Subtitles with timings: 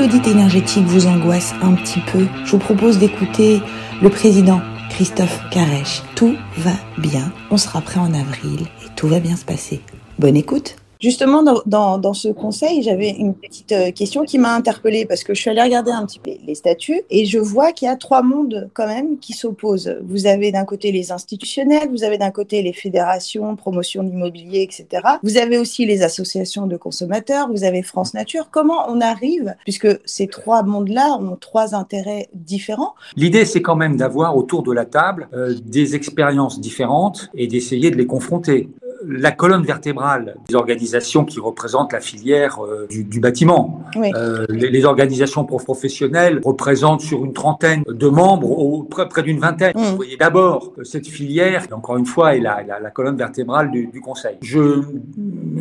[0.00, 3.60] l'audit énergétique vous angoisse un petit peu, je vous propose d'écouter
[4.00, 6.02] le président Christophe Carèche.
[6.14, 9.82] Tout va bien, on sera prêt en avril et tout va bien se passer.
[10.18, 14.54] Bonne écoute Justement, dans, dans, dans, ce conseil, j'avais une petite euh, question qui m'a
[14.54, 17.72] interpellée parce que je suis allée regarder un petit peu les statuts et je vois
[17.72, 19.96] qu'il y a trois mondes quand même qui s'opposent.
[20.04, 25.02] Vous avez d'un côté les institutionnels, vous avez d'un côté les fédérations, promotion d'immobilier, etc.
[25.22, 28.48] Vous avez aussi les associations de consommateurs, vous avez France Nature.
[28.50, 32.94] Comment on arrive, puisque ces trois mondes-là ont trois intérêts différents?
[33.16, 37.90] L'idée, c'est quand même d'avoir autour de la table euh, des expériences différentes et d'essayer
[37.90, 38.68] de les confronter
[39.06, 43.82] la colonne vertébrale des organisations qui représentent la filière euh, du, du, bâtiment.
[43.96, 44.10] Oui.
[44.14, 49.38] Euh, les, les, organisations professionnelles représentent sur une trentaine de membres, au, près, près d'une
[49.38, 49.72] vingtaine.
[49.74, 49.82] Mmh.
[49.82, 53.70] Vous voyez d'abord cette filière, qui, encore une fois, est la, la, la colonne vertébrale
[53.70, 54.38] du, du, Conseil.
[54.42, 54.82] Je,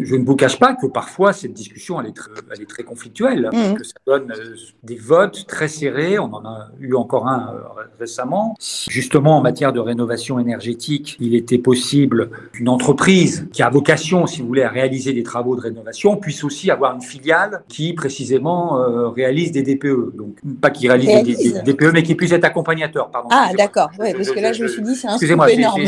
[0.01, 2.83] je ne vous cache pas que parfois cette discussion elle est, très, elle est très
[2.83, 3.73] conflictuelle, mmh.
[3.75, 6.19] que ça donne euh, des votes très serrés.
[6.19, 7.53] On en a eu encore un
[7.99, 8.55] récemment.
[8.89, 14.41] Justement, en matière de rénovation énergétique, il était possible qu'une entreprise qui a vocation, si
[14.41, 18.79] vous voulez, à réaliser des travaux de rénovation, puisse aussi avoir une filiale qui précisément
[18.79, 20.15] euh, réalise des DPE.
[20.15, 21.37] Donc pas qui réalise, réalise.
[21.37, 23.09] Des, des, DPE, mais qui puisse être accompagnateur.
[23.09, 23.29] Pardon.
[23.31, 25.51] Ah d'accord, ouais, parce je, que là je, je, me suis dit c'est un Excusez-moi,
[25.51, 25.81] énorme.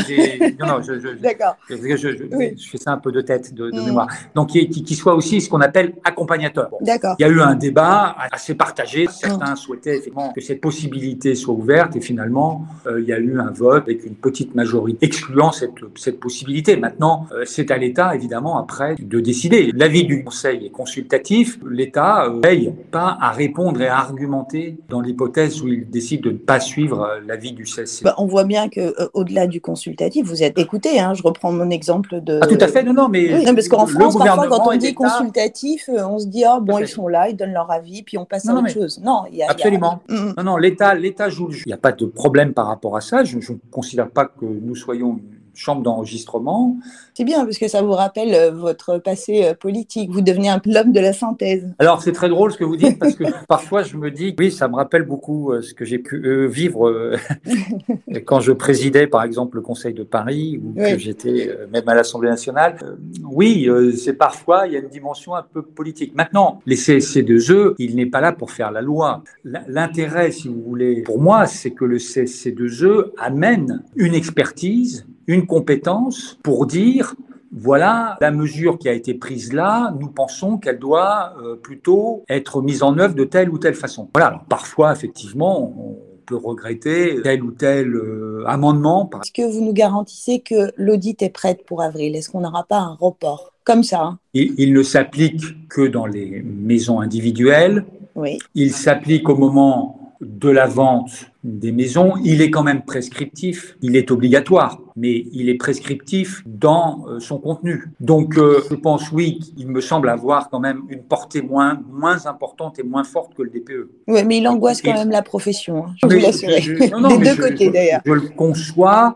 [0.60, 1.56] non non, je, d'accord.
[1.70, 2.56] Je, oui.
[2.60, 3.86] fais ça un peu de tête, de, de mmh.
[3.86, 4.08] mémoire.
[4.36, 6.70] Donc qui, qui, soit aussi ce qu'on appelle accompagnateur.
[6.70, 6.78] Bon.
[6.82, 7.16] D'accord.
[7.20, 9.08] Il y a eu un débat assez partagé.
[9.10, 9.58] Certains mmh.
[9.58, 13.52] souhaitaient effectivement que cette possibilité soit ouverte et finalement euh, il y a eu un
[13.52, 16.78] vote avec une petite majorité excluant cette, cette possibilité.
[16.78, 19.72] Maintenant, c'est à l'État, évidemment, après, de décider.
[19.74, 21.60] L'avis du Conseil est consultatif.
[21.70, 26.32] L'État ne veille pas à répondre et à argumenter dans l'hypothèse où il décide de
[26.32, 28.04] ne pas suivre euh, l'avis du CSC.
[28.04, 31.00] Bah, on voit bien que euh, au-delà du consultatif, vous êtes écouté.
[31.00, 32.40] Hein, je reprends mon exemple de.
[32.42, 33.34] Ah, tout à fait, non, non, mais.
[33.34, 36.80] Oui, non, parce qu'en France, parfois, quand on dit consultatif, on se dit, oh, bon,
[36.80, 38.74] ils sont là, ils donnent leur avis, puis on passe non, à autre mais...
[38.74, 39.02] chose.
[39.04, 39.50] Non, il y a.
[39.50, 40.02] Absolument.
[40.10, 40.34] Y a...
[40.38, 41.64] Non, non, l'État, l'État joue le jeu.
[41.66, 43.24] Il n'y a pas de problème par rapport à ça.
[43.24, 45.20] Je ne considère pas que nous soyons
[45.54, 46.78] chambre d'enregistrement.
[47.14, 50.10] C'est bien parce que ça vous rappelle euh, votre passé euh, politique.
[50.12, 51.74] Vous devenez un l'homme de la synthèse.
[51.80, 54.52] Alors c'est très drôle ce que vous dites parce que parfois je me dis oui
[54.52, 57.18] ça me rappelle beaucoup euh, ce que j'ai pu vivre
[58.26, 60.94] quand je présidais par exemple le Conseil de Paris ou oui.
[60.94, 62.78] que j'étais même à l'Assemblée nationale.
[63.24, 66.16] oui c'est parfois il y a une dimension un peu politique.
[66.16, 69.24] Maintenant les CSC2E il n'est pas là pour faire la loi.
[69.44, 76.38] L'intérêt si vous voulez pour moi c'est que le CSC2E amène une expertise une compétence
[76.44, 77.16] pour dire
[77.52, 82.62] voilà la mesure qui a été prise là, nous pensons qu'elle doit euh, plutôt être
[82.62, 84.10] mise en œuvre de telle ou telle façon.
[84.14, 89.10] Voilà, alors parfois effectivement on peut regretter tel ou tel euh, amendement.
[89.22, 92.16] Est-ce que vous nous garantissez que l'audit est prête pour avril?
[92.16, 93.52] Est-ce qu'on n'aura pas un report?
[93.64, 97.86] Comme ça hein il, il, ne s'applique que dans les maisons individuelles.
[98.16, 98.40] Oui.
[98.56, 103.96] Il s'applique au moment de la vente des maisons, il est quand même prescriptif, il
[103.96, 107.86] est obligatoire, mais il est prescriptif dans euh, son contenu.
[108.00, 112.28] Donc euh, je pense oui, il me semble avoir quand même une portée moins, moins
[112.28, 113.90] importante et moins forte que le DPE.
[114.08, 116.50] Oui, mais il angoisse quand et, même la profession, hein, je vous l'assure.
[116.52, 118.02] Des deux côtés d'ailleurs.
[118.06, 119.16] Je, je, le conçois,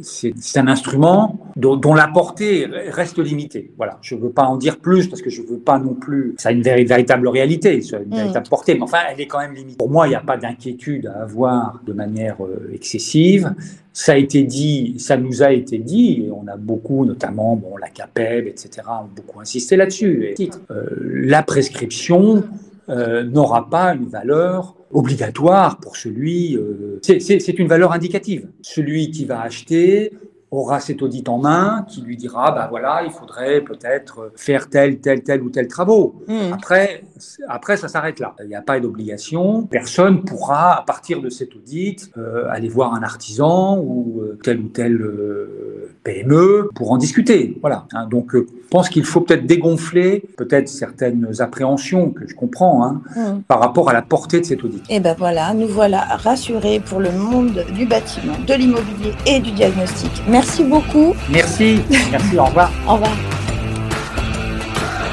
[0.00, 3.72] c'est un instrument dont, dont, la portée reste limitée.
[3.76, 5.94] Voilà, je ne veux pas en dire plus parce que je ne veux pas non
[5.94, 8.16] plus, ça a une véritable réalité, une mm.
[8.16, 9.76] véritable portée, mais enfin elle est quand même limitée.
[9.76, 13.54] Pour moi, il n'y a pas d'inquiétude à avoir voir de manière euh, excessive.
[13.92, 17.76] Ça a été dit, ça nous a été dit, et on a beaucoup, notamment bon,
[17.76, 20.34] la CAPEB, etc., beaucoup insisté là-dessus.
[20.70, 20.86] Euh,
[21.24, 22.42] la prescription
[22.88, 26.56] euh, n'aura pas une valeur obligatoire pour celui.
[26.56, 28.48] Euh, c'est une valeur indicative.
[28.62, 30.12] Celui qui va acheter
[30.52, 34.98] aura cet audit en main qui lui dira bah voilà il faudrait peut-être faire tel
[35.00, 36.22] tel tel ou tel travaux.
[36.28, 36.52] Mmh.
[36.52, 37.04] après
[37.48, 38.34] après ça s'arrête là.
[38.42, 39.62] Il n'y a pas d'obligation.
[39.62, 44.60] Personne pourra à partir de cet audit euh, aller voir un artisan ou euh, tel
[44.60, 47.56] ou tel euh, PME pour en discuter.
[47.60, 47.86] Voilà.
[47.92, 52.84] Hein, donc euh, je pense qu'il faut peut-être dégonfler peut-être certaines appréhensions que je comprends
[52.84, 53.42] hein, mmh.
[53.48, 54.84] par rapport à la portée de cet audit.
[54.90, 59.52] Et ben voilà nous voilà rassurés pour le monde du bâtiment de l'immobilier et du
[59.52, 60.10] diagnostic.
[60.28, 61.14] Merci Merci beaucoup.
[61.30, 61.80] Merci.
[62.10, 62.36] Merci.
[62.36, 62.68] Au revoir.
[62.88, 63.12] Au revoir.